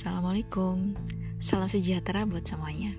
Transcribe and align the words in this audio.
Assalamualaikum, 0.00 0.96
salam 1.44 1.68
sejahtera 1.68 2.24
buat 2.24 2.48
semuanya. 2.48 2.96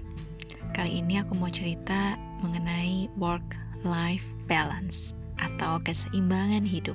Kali 0.70 1.02
ini 1.02 1.18
aku 1.18 1.34
mau 1.34 1.50
cerita 1.50 2.14
mengenai 2.46 3.10
work-life 3.18 4.30
balance 4.46 5.18
atau 5.42 5.82
keseimbangan 5.82 6.62
hidup. 6.62 6.94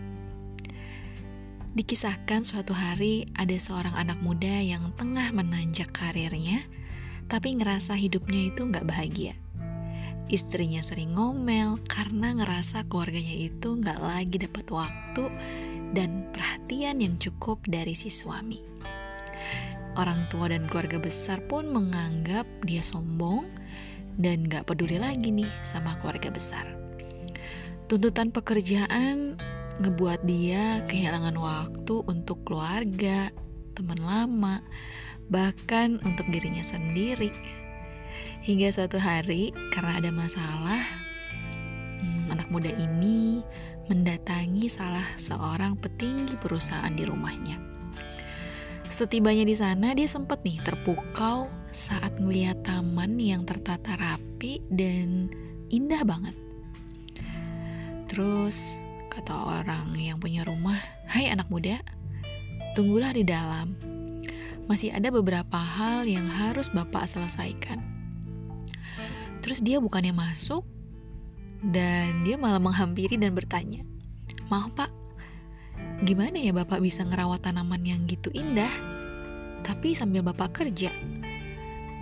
Dikisahkan 1.74 2.46
suatu 2.46 2.70
hari 2.70 3.26
ada 3.34 3.58
seorang 3.58 3.98
anak 3.98 4.22
muda 4.22 4.62
yang 4.62 4.94
tengah 4.94 5.26
menanjak 5.34 5.90
karirnya, 5.90 6.62
tapi 7.26 7.58
ngerasa 7.58 7.98
hidupnya 7.98 8.54
itu 8.54 8.62
nggak 8.62 8.86
bahagia. 8.86 9.34
Istrinya 10.30 10.86
sering 10.86 11.18
ngomel 11.18 11.82
karena 11.90 12.30
ngerasa 12.30 12.86
keluarganya 12.86 13.50
itu 13.50 13.74
nggak 13.74 13.98
lagi 13.98 14.38
dapat 14.38 14.70
waktu 14.70 15.34
dan 15.98 16.30
perhatian 16.30 17.02
yang 17.02 17.18
cukup 17.18 17.58
dari 17.66 17.98
si 17.98 18.06
suami 18.06 18.76
orang 19.96 20.28
tua 20.28 20.52
dan 20.52 20.68
keluarga 20.68 21.00
besar 21.00 21.40
pun 21.48 21.68
menganggap 21.68 22.44
dia 22.68 22.84
sombong 22.84 23.48
dan 24.16 24.48
gak 24.48 24.68
peduli 24.68 24.96
lagi 24.96 25.32
nih 25.32 25.48
sama 25.64 25.96
keluarga 26.00 26.32
besar. 26.32 26.64
Tuntutan 27.86 28.32
pekerjaan 28.32 29.36
ngebuat 29.80 30.24
dia 30.24 30.80
kehilangan 30.88 31.36
waktu 31.36 31.94
untuk 32.08 32.42
keluarga, 32.48 33.28
teman 33.76 34.00
lama, 34.00 34.64
bahkan 35.28 36.00
untuk 36.02 36.26
dirinya 36.32 36.64
sendiri. 36.64 37.30
Hingga 38.40 38.72
suatu 38.72 38.96
hari, 38.96 39.52
karena 39.70 40.00
ada 40.00 40.10
masalah, 40.10 40.80
hmm, 42.00 42.32
anak 42.32 42.48
muda 42.48 42.72
ini 42.72 43.44
mendatangi 43.86 44.66
salah 44.66 45.04
seorang 45.20 45.76
petinggi 45.76 46.40
perusahaan 46.40 46.90
di 46.90 47.04
rumahnya. 47.04 47.75
Setibanya 48.86 49.42
di 49.42 49.58
sana, 49.58 49.98
dia 49.98 50.06
sempat 50.06 50.46
nih 50.46 50.62
terpukau 50.62 51.50
saat 51.74 52.22
melihat 52.22 52.62
taman 52.62 53.18
yang 53.18 53.42
tertata 53.42 53.98
rapi 53.98 54.62
dan 54.70 55.26
indah 55.74 56.06
banget. 56.06 56.32
Terus 58.06 58.86
kata 59.10 59.60
orang 59.60 59.90
yang 59.98 60.22
punya 60.22 60.46
rumah, 60.46 60.78
"Hai 61.10 61.26
anak 61.26 61.50
muda, 61.50 61.82
tunggulah 62.78 63.10
di 63.10 63.26
dalam. 63.26 63.74
Masih 64.70 64.94
ada 64.94 65.10
beberapa 65.10 65.58
hal 65.58 66.06
yang 66.06 66.24
harus 66.30 66.70
Bapak 66.70 67.10
selesaikan." 67.10 67.82
Terus 69.42 69.60
dia 69.60 69.82
bukannya 69.82 70.14
masuk 70.14 70.62
dan 71.60 72.22
dia 72.22 72.38
malah 72.38 72.62
menghampiri 72.62 73.18
dan 73.18 73.34
bertanya, 73.34 73.82
"Maaf, 74.46 74.72
Pak, 74.78 74.90
Gimana 76.04 76.36
ya 76.36 76.52
Bapak 76.52 76.84
bisa 76.84 77.08
ngerawat 77.08 77.48
tanaman 77.48 77.80
yang 77.80 78.04
gitu 78.04 78.28
indah, 78.36 78.68
tapi 79.64 79.96
sambil 79.96 80.20
Bapak 80.20 80.52
kerja? 80.60 80.92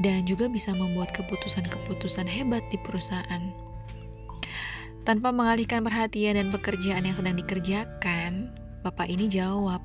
Dan 0.03 0.27
juga 0.27 0.51
bisa 0.51 0.75
membuat 0.75 1.15
keputusan-keputusan 1.15 2.27
hebat 2.27 2.67
di 2.75 2.79
perusahaan. 2.83 3.43
Tanpa 5.07 5.31
mengalihkan 5.31 5.87
perhatian 5.87 6.35
dan 6.35 6.51
pekerjaan 6.51 7.07
yang 7.07 7.15
sedang 7.15 7.39
dikerjakan, 7.39 8.51
Bapak 8.83 9.07
ini 9.07 9.31
jawab, 9.31 9.79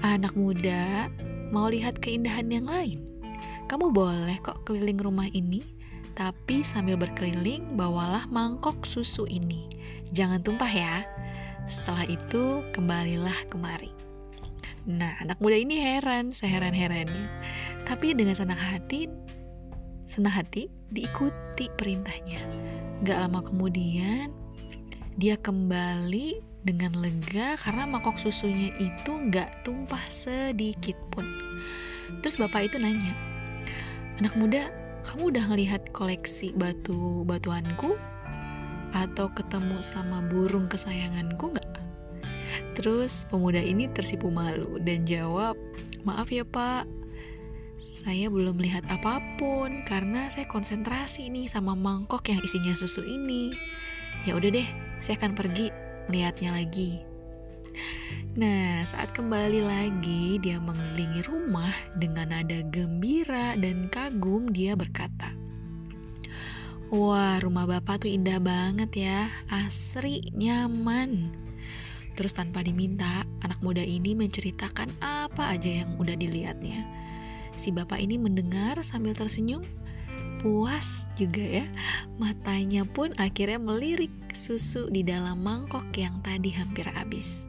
Anak 0.00 0.32
muda, 0.32 1.12
mau 1.52 1.68
lihat 1.68 2.00
keindahan 2.00 2.48
yang 2.48 2.66
lain? 2.66 3.04
Kamu 3.68 3.92
boleh 3.92 4.40
kok 4.42 4.64
keliling 4.64 4.98
rumah 4.98 5.28
ini, 5.30 5.62
tapi 6.16 6.64
sambil 6.66 6.96
berkeliling 6.96 7.76
bawalah 7.76 8.24
mangkok 8.32 8.82
susu 8.82 9.28
ini. 9.28 9.68
Jangan 10.10 10.40
tumpah 10.42 10.72
ya. 10.72 11.06
Setelah 11.70 12.02
itu, 12.10 12.66
kembalilah 12.74 13.46
kemari. 13.46 13.94
Nah, 14.90 15.14
anak 15.22 15.38
muda 15.38 15.54
ini 15.54 15.78
heran, 15.78 16.34
seheran-herannya. 16.34 17.30
Tapi 17.86 18.10
dengan 18.10 18.34
senang 18.34 18.58
hati, 18.58 19.06
senang 20.02 20.34
hati 20.34 20.66
diikuti 20.90 21.70
perintahnya. 21.78 22.42
Gak 23.06 23.22
lama 23.22 23.46
kemudian, 23.46 24.34
dia 25.14 25.38
kembali 25.38 26.42
dengan 26.66 26.90
lega 26.98 27.54
karena 27.62 27.86
mangkok 27.86 28.18
susunya 28.18 28.74
itu 28.82 29.30
gak 29.30 29.62
tumpah 29.62 30.02
sedikit 30.10 30.98
pun. 31.14 31.24
Terus 32.20 32.34
bapak 32.34 32.66
itu 32.66 32.82
nanya, 32.82 33.14
anak 34.18 34.34
muda, 34.34 34.74
kamu 35.06 35.32
udah 35.32 35.44
ngelihat 35.54 35.86
koleksi 35.94 36.52
batu-batuanku? 36.58 37.94
Atau 38.96 39.30
ketemu 39.30 39.78
sama 39.80 40.22
burung 40.26 40.66
kesayanganku 40.66 41.54
nggak? 41.54 41.70
Terus 42.74 43.28
pemuda 43.30 43.60
ini 43.62 43.86
tersipu 43.90 44.32
malu 44.32 44.80
dan 44.82 45.06
jawab, 45.06 45.54
maaf 46.02 46.32
ya 46.32 46.42
pak, 46.42 46.88
saya 47.80 48.28
belum 48.28 48.60
melihat 48.60 48.84
apa 48.92 49.24
pun 49.40 49.80
karena 49.88 50.28
saya 50.28 50.44
konsentrasi 50.44 51.32
nih 51.32 51.48
sama 51.48 51.72
mangkok 51.72 52.28
yang 52.28 52.40
isinya 52.44 52.76
susu 52.76 53.00
ini. 53.04 53.56
Ya 54.28 54.36
udah 54.36 54.52
deh, 54.52 54.68
saya 55.00 55.16
akan 55.16 55.32
pergi 55.32 55.72
lihatnya 56.12 56.52
lagi. 56.52 57.00
Nah, 58.36 58.86
saat 58.86 59.10
kembali 59.10 59.64
lagi 59.64 60.38
dia 60.38 60.62
mengelilingi 60.62 61.26
rumah 61.26 61.72
dengan 61.98 62.30
nada 62.30 62.62
gembira 62.68 63.56
dan 63.58 63.90
kagum 63.90 64.52
dia 64.52 64.76
berkata, 64.76 65.34
Wah, 66.90 67.38
rumah 67.38 67.70
bapak 67.70 68.02
tuh 68.02 68.10
indah 68.10 68.42
banget 68.42 69.06
ya, 69.06 69.30
asri, 69.46 70.26
nyaman. 70.34 71.30
Terus 72.18 72.34
tanpa 72.34 72.66
diminta, 72.66 73.22
anak 73.46 73.62
muda 73.62 73.78
ini 73.78 74.18
menceritakan 74.18 74.98
apa 74.98 75.54
aja 75.54 75.86
yang 75.86 75.94
udah 76.02 76.18
dilihatnya. 76.18 76.82
Si 77.54 77.70
bapak 77.70 78.02
ini 78.02 78.18
mendengar 78.18 78.74
sambil 78.82 79.14
tersenyum, 79.14 79.62
puas 80.42 81.06
juga 81.14 81.62
ya. 81.62 81.66
Matanya 82.18 82.82
pun 82.82 83.14
akhirnya 83.22 83.62
melirik 83.62 84.10
susu 84.34 84.90
di 84.90 85.06
dalam 85.06 85.46
mangkok 85.46 85.86
yang 85.94 86.18
tadi 86.26 86.50
hampir 86.50 86.90
habis. 86.90 87.46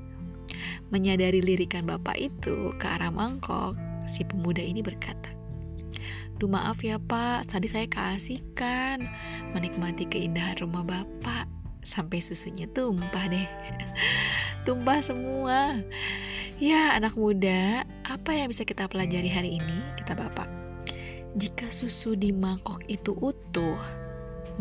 Menyadari 0.94 1.42
lirikan 1.42 1.90
bapak 1.90 2.22
itu 2.22 2.78
ke 2.78 2.86
arah 2.86 3.10
mangkok, 3.10 3.74
si 4.06 4.22
pemuda 4.22 4.62
ini 4.62 4.86
berkata, 4.86 5.34
Duh 6.42 6.50
maaf 6.50 6.82
ya 6.82 6.98
pak, 6.98 7.46
tadi 7.52 7.70
saya 7.70 7.86
keasikan 7.86 9.06
menikmati 9.54 10.10
keindahan 10.10 10.58
rumah 10.58 10.82
bapak 10.82 11.46
sampai 11.86 12.22
susunya 12.22 12.66
tumpah 12.70 13.26
deh. 13.30 13.48
tumpah 14.66 15.00
semua. 15.02 15.78
Ya 16.62 16.94
anak 16.94 17.18
muda, 17.18 17.86
apa 18.06 18.38
yang 18.38 18.54
bisa 18.54 18.62
kita 18.66 18.86
pelajari 18.86 19.30
hari 19.30 19.58
ini? 19.58 19.78
Kita 19.98 20.14
bapak. 20.14 20.46
Jika 21.34 21.72
susu 21.74 22.14
di 22.14 22.30
mangkok 22.30 22.86
itu 22.86 23.18
utuh, 23.18 23.80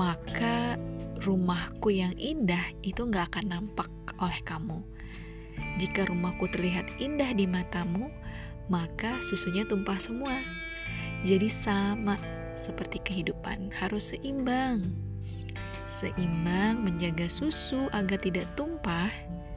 maka 0.00 0.80
rumahku 1.20 1.92
yang 1.92 2.16
indah 2.16 2.62
itu 2.80 3.04
nggak 3.04 3.36
akan 3.36 3.46
nampak 3.52 3.90
oleh 4.16 4.40
kamu. 4.46 4.80
Jika 5.76 6.08
rumahku 6.08 6.48
terlihat 6.48 6.88
indah 6.96 7.32
di 7.36 7.44
matamu, 7.44 8.08
maka 8.72 9.20
susunya 9.20 9.66
tumpah 9.68 9.98
semua. 10.00 10.40
Jadi 11.20 11.52
sama 11.52 12.16
seperti 12.56 13.00
kehidupan, 13.04 13.72
harus 13.76 14.16
seimbang. 14.16 14.88
Seimbang 15.84 16.80
menjaga 16.80 17.28
susu 17.28 17.90
agar 17.92 18.16
tidak 18.22 18.48
tumpah, 18.56 19.10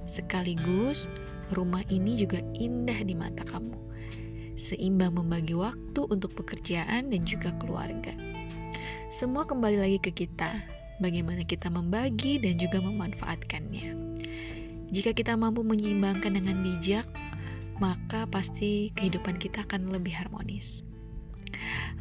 sekaligus 0.03 1.07
rumah 1.53 1.85
ini 1.87 2.19
juga 2.19 2.41
indah 2.57 2.99
di 3.05 3.15
mata 3.15 3.45
kamu. 3.47 3.75
Seimbang 4.59 5.15
membagi 5.15 5.55
waktu 5.55 6.01
untuk 6.09 6.35
pekerjaan 6.35 7.09
dan 7.09 7.21
juga 7.23 7.55
keluarga. 7.61 8.11
Semua 9.13 9.45
kembali 9.45 9.77
lagi 9.77 9.99
ke 10.01 10.11
kita, 10.11 10.49
bagaimana 10.97 11.45
kita 11.45 11.69
membagi 11.69 12.41
dan 12.41 12.57
juga 12.57 12.81
memanfaatkannya. 12.81 13.93
Jika 14.93 15.13
kita 15.13 15.33
mampu 15.33 15.65
menyeimbangkan 15.65 16.37
dengan 16.37 16.61
bijak, 16.61 17.05
maka 17.81 18.29
pasti 18.29 18.93
kehidupan 18.93 19.41
kita 19.41 19.65
akan 19.65 19.89
lebih 19.89 20.13
harmonis. 20.13 20.85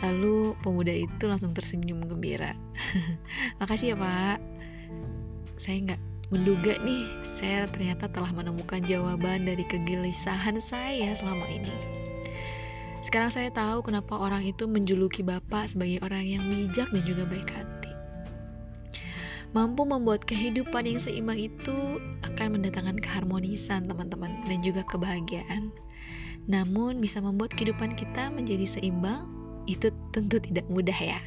Lalu 0.02 0.58
pemuda 0.60 0.90
itu 0.90 1.24
langsung 1.30 1.54
tersenyum 1.54 2.04
gembira. 2.08 2.56
Makasih 3.62 3.94
ya 3.94 3.96
pak. 3.96 4.38
Saya 5.56 5.78
nggak 5.92 6.00
menduga 6.32 6.80
nih, 6.80 7.04
saya 7.22 7.68
ternyata 7.68 8.08
telah 8.08 8.32
menemukan 8.32 8.80
jawaban 8.88 9.44
dari 9.44 9.68
kegelisahan 9.68 10.56
saya 10.64 11.12
selama 11.12 11.44
ini. 11.52 11.76
Sekarang 13.04 13.28
saya 13.28 13.52
tahu 13.52 13.84
kenapa 13.84 14.14
orang 14.16 14.46
itu 14.46 14.64
menjuluki 14.64 15.20
Bapak 15.26 15.74
sebagai 15.74 16.00
orang 16.06 16.24
yang 16.24 16.42
bijak 16.48 16.88
dan 16.88 17.02
juga 17.04 17.28
baik 17.28 17.50
hati. 17.52 17.92
Mampu 19.52 19.84
membuat 19.84 20.24
kehidupan 20.24 20.88
yang 20.88 20.96
seimbang 20.96 21.36
itu 21.36 22.00
akan 22.24 22.56
mendatangkan 22.56 22.96
keharmonisan 22.96 23.84
teman-teman 23.84 24.32
dan 24.48 24.58
juga 24.64 24.80
kebahagiaan. 24.88 25.68
Namun 26.48 26.96
bisa 27.02 27.20
membuat 27.20 27.52
kehidupan 27.52 27.92
kita 27.92 28.32
menjadi 28.32 28.64
seimbang 28.64 29.41
itu 29.66 29.90
tentu 30.10 30.42
tidak 30.42 30.66
mudah 30.68 30.96
ya. 30.96 31.20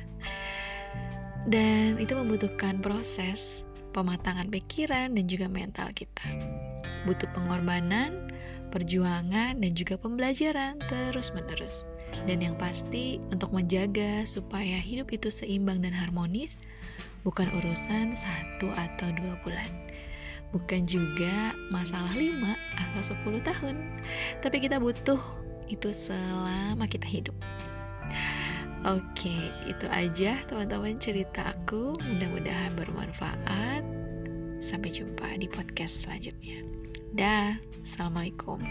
Dan 1.46 2.02
itu 2.02 2.18
membutuhkan 2.18 2.82
proses 2.82 3.62
pematangan 3.94 4.50
pikiran 4.50 5.14
dan 5.14 5.26
juga 5.30 5.46
mental 5.46 5.94
kita. 5.94 6.26
Butuh 7.06 7.30
pengorbanan, 7.38 8.34
perjuangan, 8.74 9.62
dan 9.62 9.72
juga 9.78 9.96
pembelajaran 9.96 10.82
terus-menerus. 10.90 11.86
Dan 12.26 12.42
yang 12.42 12.58
pasti, 12.58 13.22
untuk 13.30 13.54
menjaga 13.54 14.26
supaya 14.26 14.82
hidup 14.82 15.14
itu 15.14 15.30
seimbang 15.30 15.86
dan 15.86 15.94
harmonis, 15.94 16.58
bukan 17.22 17.46
urusan 17.62 18.18
satu 18.18 18.74
atau 18.74 19.14
dua 19.14 19.38
bulan. 19.46 19.70
Bukan 20.50 20.90
juga 20.90 21.54
masalah 21.70 22.16
lima 22.18 22.58
atau 22.80 23.02
sepuluh 23.06 23.40
tahun. 23.44 23.80
Tapi 24.42 24.66
kita 24.66 24.82
butuh 24.82 25.20
itu 25.70 25.90
selama 25.94 26.90
kita 26.90 27.06
hidup. 27.06 27.38
Oke, 28.86 29.50
itu 29.66 29.90
aja 29.90 30.38
teman-teman 30.46 31.02
cerita 31.02 31.42
aku. 31.58 31.98
Mudah-mudahan 31.98 32.70
bermanfaat. 32.78 33.82
Sampai 34.62 34.94
jumpa 34.94 35.42
di 35.42 35.50
podcast 35.50 36.06
selanjutnya. 36.06 36.62
Dah, 37.18 37.58
Assalamualaikum. 37.82 38.62